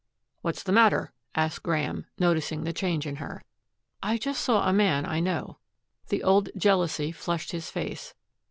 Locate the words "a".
4.67-4.73